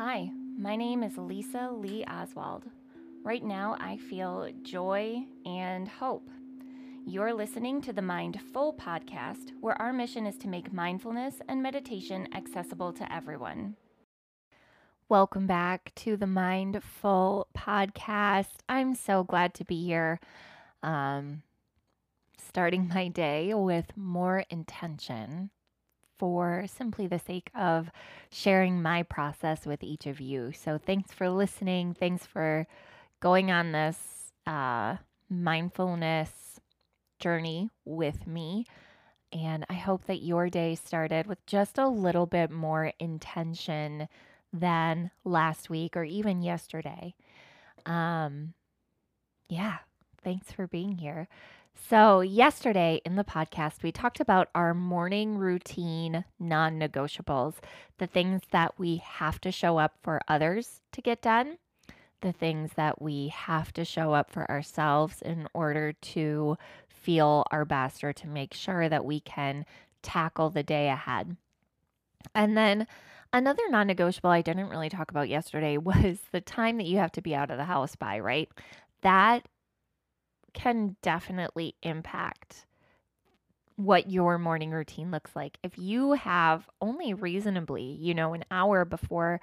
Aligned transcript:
Hi, 0.00 0.30
my 0.56 0.76
name 0.76 1.02
is 1.02 1.18
Lisa 1.18 1.70
Lee 1.72 2.04
Oswald. 2.04 2.62
Right 3.24 3.42
now, 3.42 3.76
I 3.80 3.96
feel 3.96 4.48
joy 4.62 5.24
and 5.44 5.88
hope. 5.88 6.30
You're 7.04 7.34
listening 7.34 7.80
to 7.80 7.92
the 7.92 8.00
MindFULL 8.00 8.76
podcast, 8.78 9.50
where 9.60 9.74
our 9.82 9.92
mission 9.92 10.24
is 10.24 10.38
to 10.38 10.48
make 10.48 10.72
mindfulness 10.72 11.40
and 11.48 11.60
meditation 11.60 12.28
accessible 12.32 12.92
to 12.92 13.12
everyone. 13.12 13.74
Welcome 15.08 15.48
back 15.48 15.90
to 15.96 16.16
the 16.16 16.26
MindFULL 16.26 17.46
podcast. 17.56 18.54
I'm 18.68 18.94
so 18.94 19.24
glad 19.24 19.52
to 19.54 19.64
be 19.64 19.84
here. 19.84 20.20
Um, 20.80 21.42
starting 22.38 22.88
my 22.94 23.08
day 23.08 23.52
with 23.52 23.96
more 23.96 24.44
intention 24.48 25.50
for 26.18 26.66
simply 26.66 27.06
the 27.06 27.18
sake 27.18 27.50
of 27.54 27.90
sharing 28.30 28.82
my 28.82 29.02
process 29.02 29.66
with 29.66 29.82
each 29.82 30.06
of 30.06 30.20
you. 30.20 30.52
So, 30.52 30.78
thanks 30.78 31.12
for 31.12 31.30
listening. 31.30 31.94
Thanks 31.94 32.26
for 32.26 32.66
going 33.20 33.50
on 33.50 33.72
this 33.72 34.32
uh, 34.46 34.96
mindfulness 35.30 36.60
journey 37.18 37.70
with 37.84 38.26
me. 38.26 38.64
And 39.32 39.66
I 39.68 39.74
hope 39.74 40.06
that 40.06 40.22
your 40.22 40.48
day 40.48 40.74
started 40.74 41.26
with 41.26 41.44
just 41.46 41.76
a 41.76 41.88
little 41.88 42.26
bit 42.26 42.50
more 42.50 42.92
intention 42.98 44.08
than 44.52 45.10
last 45.24 45.68
week 45.68 45.96
or 45.96 46.04
even 46.04 46.40
yesterday. 46.40 47.14
Um, 47.84 48.54
yeah, 49.48 49.78
thanks 50.22 50.50
for 50.50 50.66
being 50.66 50.96
here. 50.98 51.28
So, 51.86 52.20
yesterday 52.20 53.00
in 53.06 53.14
the 53.16 53.24
podcast, 53.24 53.82
we 53.82 53.92
talked 53.92 54.20
about 54.20 54.50
our 54.54 54.74
morning 54.74 55.38
routine 55.38 56.24
non 56.38 56.78
negotiables, 56.78 57.54
the 57.96 58.06
things 58.06 58.42
that 58.50 58.78
we 58.78 58.96
have 58.98 59.40
to 59.42 59.52
show 59.52 59.78
up 59.78 59.94
for 60.02 60.20
others 60.28 60.82
to 60.92 61.00
get 61.00 61.22
done, 61.22 61.56
the 62.20 62.32
things 62.32 62.72
that 62.76 63.00
we 63.00 63.28
have 63.28 63.72
to 63.74 63.86
show 63.86 64.12
up 64.12 64.30
for 64.30 64.50
ourselves 64.50 65.22
in 65.22 65.48
order 65.54 65.92
to 65.92 66.58
feel 66.88 67.46
our 67.50 67.64
best 67.64 68.04
or 68.04 68.12
to 68.12 68.26
make 68.26 68.52
sure 68.52 68.88
that 68.90 69.04
we 69.04 69.20
can 69.20 69.64
tackle 70.02 70.50
the 70.50 70.62
day 70.62 70.88
ahead. 70.88 71.36
And 72.34 72.54
then 72.54 72.86
another 73.32 73.62
non 73.70 73.86
negotiable 73.86 74.30
I 74.30 74.42
didn't 74.42 74.68
really 74.68 74.90
talk 74.90 75.10
about 75.10 75.30
yesterday 75.30 75.78
was 75.78 76.18
the 76.32 76.42
time 76.42 76.76
that 76.76 76.86
you 76.86 76.98
have 76.98 77.12
to 77.12 77.22
be 77.22 77.34
out 77.34 77.50
of 77.50 77.56
the 77.56 77.64
house 77.64 77.96
by, 77.96 78.18
right? 78.18 78.50
That 79.00 79.48
can 80.58 80.96
definitely 81.02 81.76
impact 81.82 82.66
what 83.76 84.10
your 84.10 84.38
morning 84.38 84.72
routine 84.72 85.12
looks 85.12 85.36
like. 85.36 85.56
If 85.62 85.78
you 85.78 86.12
have 86.14 86.68
only 86.80 87.14
reasonably, 87.14 87.84
you 87.84 88.12
know, 88.12 88.34
an 88.34 88.44
hour 88.50 88.84
before, 88.84 89.40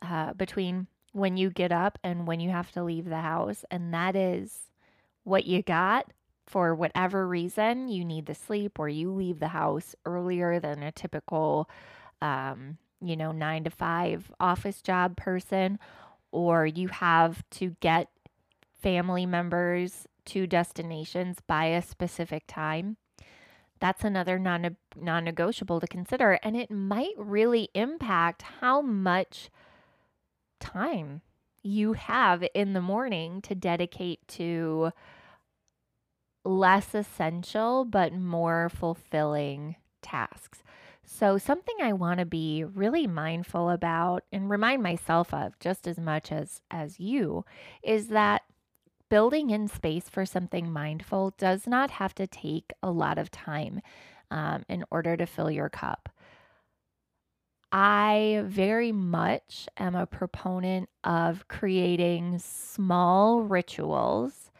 uh, 0.00 0.32
between 0.34 0.86
when 1.12 1.36
you 1.36 1.50
get 1.50 1.72
up 1.72 1.98
and 2.04 2.26
when 2.26 2.38
you 2.38 2.50
have 2.50 2.70
to 2.72 2.84
leave 2.84 3.06
the 3.06 3.20
house, 3.20 3.64
and 3.70 3.92
that 3.92 4.14
is 4.14 4.70
what 5.24 5.44
you 5.44 5.60
got 5.62 6.12
for 6.46 6.72
whatever 6.74 7.26
reason, 7.26 7.88
you 7.88 8.04
need 8.04 8.26
the 8.26 8.34
sleep 8.34 8.78
or 8.78 8.88
you 8.88 9.10
leave 9.10 9.40
the 9.40 9.48
house 9.48 9.96
earlier 10.04 10.60
than 10.60 10.84
a 10.84 10.92
typical, 10.92 11.68
um, 12.22 12.78
you 13.00 13.16
know, 13.16 13.32
nine 13.32 13.64
to 13.64 13.70
five 13.70 14.30
office 14.38 14.80
job 14.80 15.16
person, 15.16 15.80
or 16.30 16.64
you 16.64 16.88
have 16.88 17.42
to 17.50 17.74
get 17.80 18.08
family 18.80 19.26
members 19.26 20.06
to 20.26 20.46
destinations 20.46 21.38
by 21.46 21.66
a 21.66 21.82
specific 21.82 22.44
time, 22.46 22.96
that's 23.80 24.04
another 24.04 24.38
non 24.38 24.76
non 24.96 25.24
negotiable 25.24 25.80
to 25.80 25.86
consider. 25.86 26.38
And 26.42 26.56
it 26.56 26.70
might 26.70 27.14
really 27.16 27.68
impact 27.74 28.42
how 28.60 28.80
much 28.80 29.50
time 30.60 31.22
you 31.62 31.94
have 31.94 32.44
in 32.54 32.72
the 32.72 32.80
morning 32.80 33.40
to 33.42 33.54
dedicate 33.54 34.26
to 34.28 34.92
less 36.44 36.94
essential 36.94 37.84
but 37.84 38.12
more 38.12 38.68
fulfilling 38.68 39.76
tasks. 40.02 40.62
So, 41.06 41.36
something 41.36 41.74
I 41.82 41.92
want 41.92 42.20
to 42.20 42.26
be 42.26 42.64
really 42.64 43.06
mindful 43.06 43.68
about 43.68 44.24
and 44.32 44.48
remind 44.48 44.82
myself 44.82 45.34
of 45.34 45.58
just 45.58 45.86
as 45.86 45.98
much 45.98 46.32
as 46.32 46.62
as 46.70 46.98
you 46.98 47.44
is 47.82 48.08
that 48.08 48.42
building 49.14 49.50
in 49.50 49.68
space 49.68 50.08
for 50.08 50.26
something 50.26 50.72
mindful 50.72 51.32
does 51.38 51.68
not 51.68 51.88
have 51.88 52.12
to 52.12 52.26
take 52.26 52.72
a 52.82 52.90
lot 52.90 53.16
of 53.16 53.30
time 53.30 53.80
um, 54.32 54.64
in 54.68 54.82
order 54.90 55.16
to 55.16 55.24
fill 55.24 55.48
your 55.48 55.68
cup. 55.68 56.08
I 57.70 58.42
very 58.44 58.90
much 58.90 59.68
am 59.76 59.94
a 59.94 60.04
proponent 60.04 60.88
of 61.04 61.46
creating 61.46 62.40
small 62.40 63.42
rituals 63.42 64.50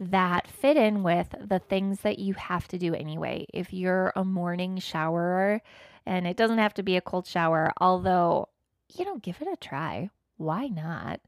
that 0.00 0.48
fit 0.48 0.76
in 0.76 1.04
with 1.04 1.32
the 1.40 1.60
things 1.60 2.00
that 2.00 2.18
you 2.18 2.34
have 2.34 2.66
to 2.66 2.78
do 2.78 2.92
anyway. 2.96 3.46
If 3.54 3.72
you're 3.72 4.12
a 4.16 4.24
morning 4.24 4.78
showerer, 4.78 5.60
and 6.04 6.26
it 6.26 6.36
doesn't 6.36 6.58
have 6.58 6.74
to 6.74 6.82
be 6.82 6.96
a 6.96 7.00
cold 7.00 7.28
shower, 7.28 7.72
although, 7.80 8.48
you 8.92 9.04
know, 9.04 9.18
give 9.18 9.40
it 9.40 9.46
a 9.46 9.56
try. 9.56 10.10
Why 10.36 10.66
not? 10.66 11.20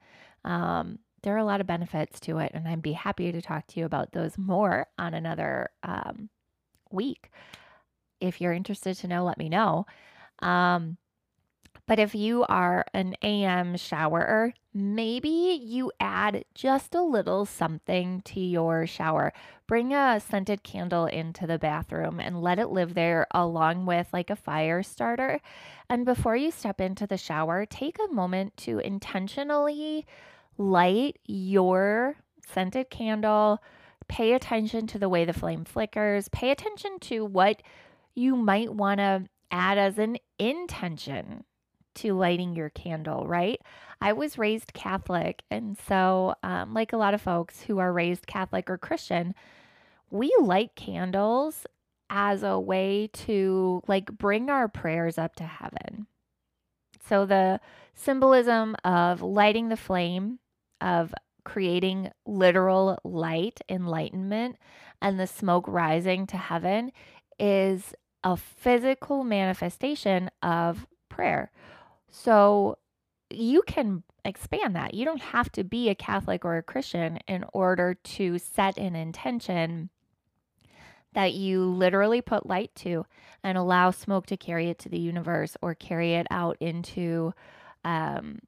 Um, 0.45 0.99
there 1.23 1.35
are 1.35 1.39
a 1.39 1.45
lot 1.45 1.61
of 1.61 1.67
benefits 1.67 2.21
to 2.21 2.39
it, 2.39 2.53
and 2.55 2.67
I'd 2.67 2.83
be 2.83 2.93
happy 2.93 3.33
to 3.33 3.43
talk 3.43 3.67
to 3.69 3.81
you 3.81 3.87
about 3.87 4.13
those 4.13 4.37
more 4.37 4.87
on 4.99 5.15
another 5.15 5.71
um, 5.83 6.29
week. 6.91 7.31
If 8.21 8.41
you're 8.41 8.53
interested 8.53 8.97
to 8.99 9.09
know, 9.09 9.25
let 9.25 9.39
me 9.39 9.49
know. 9.49 9.87
Um, 10.41 10.99
but 11.87 11.99
if 11.99 12.15
you 12.15 12.45
are 12.45 12.87
an 12.95 13.17
AM 13.23 13.77
showerer, 13.77 14.55
maybe 14.73 15.29
you 15.29 15.91
add 15.99 16.45
just 16.55 16.95
a 16.95 17.03
little 17.03 17.45
something 17.45 18.23
to 18.23 18.41
your 18.41 18.87
shower. 18.87 19.33
Bring 19.67 19.93
a 19.93 20.21
scented 20.21 20.63
candle 20.63 21.07
into 21.07 21.47
the 21.47 21.59
bathroom 21.59 22.21
and 22.21 22.41
let 22.41 22.59
it 22.59 22.69
live 22.69 22.95
there 22.95 23.27
along 23.33 23.87
with 23.87 24.09
like 24.13 24.31
a 24.31 24.37
fire 24.37 24.83
starter. 24.83 25.41
And 25.89 26.05
before 26.05 26.37
you 26.37 26.51
step 26.51 26.81
into 26.81 27.07
the 27.07 27.19
shower, 27.19 27.67
take 27.67 27.99
a 27.99 28.13
moment 28.13 28.57
to 28.59 28.79
intentionally 28.79 30.07
light 30.59 31.19
your 31.27 32.17
scented 32.47 32.91
candle. 32.91 33.63
Pay 34.09 34.35
attention 34.35 34.87
to 34.89 34.99
the 34.99 35.09
way 35.09 35.25
the 35.25 35.33
flame 35.33 35.65
flickers. 35.65 36.29
Pay 36.29 36.51
attention 36.51 36.99
to 37.01 37.25
what 37.25 37.63
you 38.15 38.37
might 38.37 38.75
want 38.75 38.99
to 38.99 39.25
add 39.51 39.79
as 39.79 39.99
an 39.99 40.19
intention 40.39 41.45
to 41.95 42.15
lighting 42.15 42.55
your 42.55 42.71
candle, 42.71 43.27
right? 43.27 43.61
I 44.01 44.13
was 44.13 44.39
raised 44.39 44.73
Catholic. 44.73 45.43
And 45.51 45.77
so, 45.87 46.35
um, 46.43 46.75
like 46.75 46.93
a 46.93 46.97
lot 46.97 47.15
of 47.15 47.21
folks 47.21 47.61
who 47.61 47.79
are 47.79 47.93
raised 47.93 48.27
Catholic 48.27 48.69
or 48.69 48.79
Christian, 48.79 49.35
we 50.11 50.35
light 50.41 50.75
candles 50.75 51.67
as 52.11 52.43
a 52.43 52.59
way 52.59 53.09
to 53.13 53.83
like 53.89 54.07
bring 54.07 54.51
our 54.51 54.69
prayers 54.69 55.19
up 55.19 55.37
to 55.37 55.45
heaven. 55.45 56.07
So, 57.09 57.27
the 57.27 57.61
symbolism 57.95 58.75
of 58.85 59.23
lighting 59.23 59.69
the 59.69 59.77
flame 59.77 60.39
of 60.83 61.15
creating 61.45 62.11
literal 62.27 62.99
light, 63.05 63.61
enlightenment, 63.69 64.57
and 65.01 65.19
the 65.19 65.27
smoke 65.27 65.67
rising 65.67 66.27
to 66.29 66.37
heaven 66.37 66.93
is 67.39 67.95
a 68.23 68.37
physical 68.37 69.25
manifestation 69.25 70.31
of 70.43 70.87
prayer. 71.09 71.51
So 72.11 72.79
you 73.31 73.63
can 73.67 74.03
expand 74.25 74.77
that. 74.77 74.95
You 74.95 75.05
don't 75.05 75.23
have 75.23 75.51
to 75.53 75.65
be 75.65 75.89
a 75.89 75.95
Catholic 75.95 76.45
or 76.45 76.57
a 76.57 76.63
Christian 76.63 77.19
in 77.27 77.45
order 77.53 77.95
to 77.95 78.39
set 78.39 78.77
an 78.79 78.95
intention 78.95 79.91
that 81.15 81.35
you 81.35 81.65
literally 81.65 82.23
put 82.23 82.47
light 82.47 82.75
to 82.75 83.05
and 83.43 83.59
allow 83.59 83.91
smoke 83.91 84.27
to 84.27 84.37
carry 84.37 84.71
it 84.71 84.79
to 84.79 84.89
the 84.89 84.99
universe 84.99 85.57
or 85.61 85.75
carry 85.75 86.15
it 86.15 86.27
out 86.31 86.57
into 86.61 87.35
um, 87.85 88.39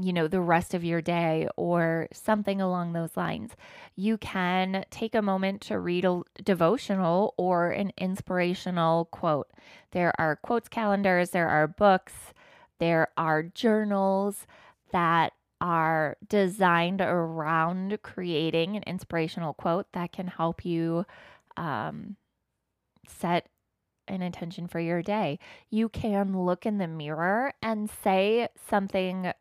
you 0.00 0.12
know, 0.12 0.28
the 0.28 0.40
rest 0.40 0.74
of 0.74 0.84
your 0.84 1.02
day 1.02 1.48
or 1.56 2.08
something 2.12 2.60
along 2.60 2.92
those 2.92 3.16
lines. 3.16 3.52
You 3.96 4.16
can 4.16 4.84
take 4.90 5.14
a 5.14 5.22
moment 5.22 5.60
to 5.62 5.78
read 5.78 6.04
a 6.04 6.22
devotional 6.42 7.34
or 7.36 7.70
an 7.70 7.92
inspirational 7.98 9.06
quote. 9.06 9.50
There 9.90 10.12
are 10.18 10.36
quotes 10.36 10.68
calendars, 10.68 11.30
there 11.30 11.48
are 11.48 11.66
books, 11.66 12.12
there 12.78 13.08
are 13.16 13.42
journals 13.42 14.46
that 14.92 15.32
are 15.60 16.16
designed 16.28 17.00
around 17.00 17.98
creating 18.02 18.76
an 18.76 18.84
inspirational 18.84 19.52
quote 19.52 19.86
that 19.92 20.12
can 20.12 20.28
help 20.28 20.64
you 20.64 21.04
um, 21.56 22.16
set 23.08 23.48
an 24.06 24.22
intention 24.22 24.68
for 24.68 24.78
your 24.78 25.02
day. 25.02 25.38
You 25.70 25.88
can 25.88 26.44
look 26.44 26.64
in 26.64 26.78
the 26.78 26.86
mirror 26.86 27.52
and 27.60 27.90
say 27.90 28.48
something 28.68 29.32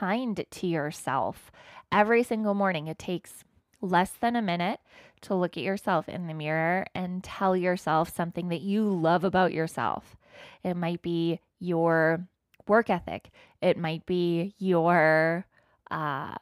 kind 0.00 0.42
to 0.50 0.66
yourself 0.66 1.52
every 1.92 2.22
single 2.22 2.54
morning. 2.54 2.86
It 2.86 2.98
takes 2.98 3.44
less 3.82 4.12
than 4.12 4.34
a 4.34 4.40
minute 4.42 4.80
to 5.20 5.34
look 5.34 5.58
at 5.58 5.62
yourself 5.62 6.08
in 6.08 6.26
the 6.26 6.32
mirror 6.32 6.86
and 6.94 7.22
tell 7.22 7.54
yourself 7.54 8.14
something 8.14 8.48
that 8.48 8.62
you 8.62 8.84
love 8.84 9.24
about 9.24 9.52
yourself. 9.52 10.16
It 10.64 10.74
might 10.74 11.02
be 11.02 11.40
your 11.58 12.26
work 12.66 12.88
ethic. 12.88 13.30
It 13.60 13.76
might 13.76 14.06
be 14.06 14.54
your 14.58 15.44
uh, 15.90 16.36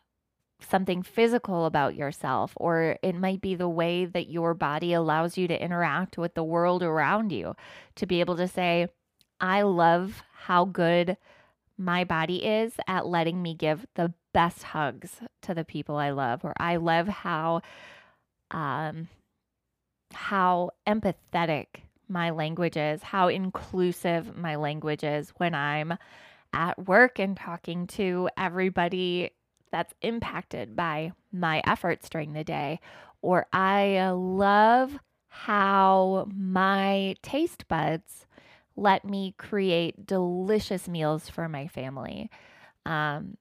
something 0.61 1.03
physical 1.03 1.67
about 1.67 1.97
yourself, 1.97 2.53
or 2.57 2.97
it 3.03 3.17
might 3.17 3.41
be 3.41 3.57
the 3.57 3.69
way 3.69 4.05
that 4.05 4.31
your 4.31 4.55
body 4.55 4.93
allows 4.93 5.37
you 5.37 5.49
to 5.49 5.63
interact 5.63 6.17
with 6.17 6.35
the 6.35 6.45
world 6.45 6.85
around 6.85 7.33
you. 7.33 7.57
To 7.97 8.07
be 8.07 8.21
able 8.21 8.37
to 8.37 8.47
say, 8.47 8.87
I 9.41 9.63
love 9.63 10.23
how 10.45 10.65
good 10.65 11.17
my 11.79 12.05
body 12.05 12.45
is 12.45 12.75
at 12.87 13.07
letting 13.07 13.41
me 13.41 13.55
give 13.55 13.87
the 13.95 14.13
best 14.35 14.65
hugs 14.65 15.21
to 15.43 15.55
the 15.55 15.65
people 15.65 15.97
I 15.97 16.11
love, 16.11 16.45
or 16.45 16.53
I 16.59 16.77
love 16.77 17.09
how 17.09 17.63
um, 18.51 19.09
how 20.13 20.71
empathetic 20.87 21.67
my 22.09 22.31
language 22.31 22.77
is, 22.77 23.03
how 23.03 23.29
inclusive 23.29 24.37
my 24.37 24.57
language 24.57 25.05
is 25.05 25.31
when 25.37 25.55
I'm 25.55 25.95
at 26.53 26.87
work 26.87 27.19
and 27.19 27.37
talking 27.37 27.87
to 27.89 28.29
everybody 28.37 29.31
that's 29.71 29.93
impacted 30.01 30.75
by 30.75 31.13
my 31.31 31.63
efforts 31.67 32.09
during 32.09 32.33
the 32.33 32.45
day. 32.45 32.81
Or 33.21 33.47
I 33.53 34.11
love 34.11 34.99
how 35.29 36.27
my 36.35 37.15
taste 37.23 37.69
buds 37.69 38.27
let 38.79 39.05
me 39.05 39.35
create 39.39 40.07
delicious 40.07 40.89
meals 40.89 41.29
for 41.29 41.49
my 41.49 41.67
family. 41.67 42.31
Um, 42.87 43.37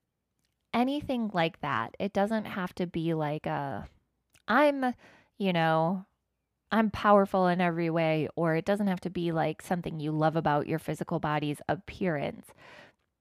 anything 0.73 1.29
like 1.33 1.61
that. 1.61 1.95
It 1.99 2.13
doesn't 2.13 2.45
have 2.45 2.73
to 2.75 2.87
be 2.87 3.13
like 3.13 3.45
a, 3.45 3.87
I'm, 4.47 4.93
you 5.37 5.53
know, 5.53 6.05
I'm 6.71 6.89
powerful 6.91 7.47
in 7.47 7.61
every 7.61 7.89
way, 7.89 8.27
or 8.35 8.55
it 8.55 8.65
doesn't 8.65 8.87
have 8.87 8.99
to 9.01 9.09
be 9.09 9.31
like 9.31 9.61
something 9.61 9.99
you 9.99 10.11
love 10.11 10.35
about 10.35 10.67
your 10.67 10.79
physical 10.79 11.19
body's 11.19 11.61
appearance, 11.69 12.47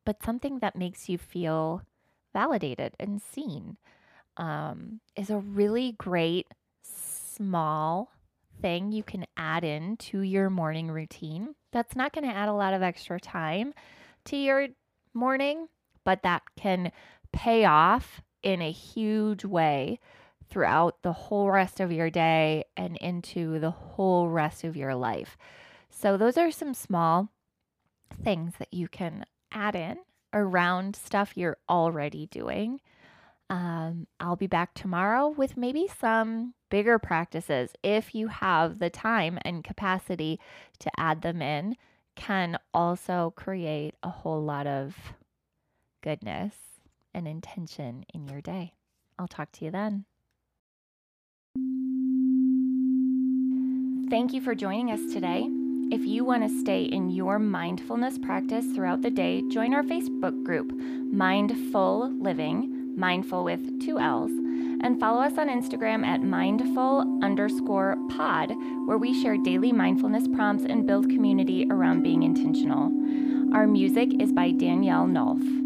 but 0.04 0.22
something 0.22 0.58
that 0.60 0.76
makes 0.76 1.08
you 1.08 1.18
feel 1.18 1.82
validated 2.32 2.94
and 2.98 3.22
seen 3.22 3.76
um, 4.36 5.00
is 5.14 5.30
a 5.30 5.38
really 5.38 5.92
great 5.92 6.48
small 6.82 8.10
thing 8.60 8.90
you 8.90 9.02
can 9.02 9.26
add 9.36 9.64
in 9.64 9.96
to 9.98 10.20
your 10.20 10.50
morning 10.50 10.90
routine. 10.90 11.54
That's 11.76 11.94
not 11.94 12.14
going 12.14 12.26
to 12.26 12.34
add 12.34 12.48
a 12.48 12.54
lot 12.54 12.72
of 12.72 12.80
extra 12.80 13.20
time 13.20 13.74
to 14.24 14.36
your 14.38 14.68
morning, 15.12 15.68
but 16.04 16.22
that 16.22 16.40
can 16.56 16.90
pay 17.34 17.66
off 17.66 18.22
in 18.42 18.62
a 18.62 18.72
huge 18.72 19.44
way 19.44 20.00
throughout 20.48 21.02
the 21.02 21.12
whole 21.12 21.50
rest 21.50 21.78
of 21.78 21.92
your 21.92 22.08
day 22.08 22.64
and 22.78 22.96
into 22.96 23.58
the 23.58 23.72
whole 23.72 24.30
rest 24.30 24.64
of 24.64 24.74
your 24.74 24.94
life. 24.94 25.36
So, 25.90 26.16
those 26.16 26.38
are 26.38 26.50
some 26.50 26.72
small 26.72 27.28
things 28.24 28.54
that 28.58 28.72
you 28.72 28.88
can 28.88 29.26
add 29.52 29.76
in 29.76 29.98
around 30.32 30.96
stuff 30.96 31.36
you're 31.36 31.58
already 31.68 32.24
doing. 32.24 32.80
Um, 33.48 34.06
I'll 34.18 34.36
be 34.36 34.48
back 34.48 34.74
tomorrow 34.74 35.28
with 35.28 35.56
maybe 35.56 35.88
some 36.00 36.54
bigger 36.68 36.98
practices 36.98 37.70
if 37.82 38.14
you 38.14 38.28
have 38.28 38.78
the 38.78 38.90
time 38.90 39.38
and 39.42 39.62
capacity 39.62 40.40
to 40.80 40.90
add 40.98 41.22
them 41.22 41.40
in, 41.40 41.76
can 42.16 42.58
also 42.74 43.32
create 43.36 43.94
a 44.02 44.08
whole 44.08 44.42
lot 44.42 44.66
of 44.66 44.96
goodness 46.02 46.54
and 47.14 47.28
intention 47.28 48.04
in 48.12 48.26
your 48.26 48.40
day. 48.40 48.72
I'll 49.18 49.28
talk 49.28 49.52
to 49.52 49.64
you 49.64 49.70
then. 49.70 50.04
Thank 54.10 54.32
you 54.32 54.40
for 54.40 54.54
joining 54.54 54.90
us 54.90 55.12
today. 55.12 55.48
If 55.90 56.04
you 56.04 56.24
want 56.24 56.42
to 56.42 56.60
stay 56.60 56.82
in 56.82 57.10
your 57.10 57.38
mindfulness 57.38 58.18
practice 58.18 58.64
throughout 58.74 59.02
the 59.02 59.10
day, 59.10 59.42
join 59.50 59.72
our 59.72 59.82
Facebook 59.82 60.44
group, 60.44 60.72
MindFull 60.72 62.22
Living, 62.22 62.75
mindful 62.96 63.44
with 63.44 63.80
two 63.80 63.98
L's, 63.98 64.30
and 64.30 64.98
follow 64.98 65.20
us 65.20 65.38
on 65.38 65.48
Instagram 65.48 66.04
at 66.04 66.22
mindful 66.22 67.20
underscore 67.22 67.96
pod, 68.10 68.52
where 68.86 68.98
we 68.98 69.20
share 69.20 69.36
daily 69.36 69.72
mindfulness 69.72 70.26
prompts 70.28 70.64
and 70.64 70.86
build 70.86 71.08
community 71.08 71.66
around 71.70 72.02
being 72.02 72.22
intentional. 72.22 72.92
Our 73.54 73.66
music 73.66 74.20
is 74.20 74.32
by 74.32 74.50
Danielle 74.50 75.06
Nolff. 75.06 75.65